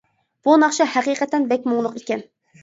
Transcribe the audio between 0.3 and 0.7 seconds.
بۇ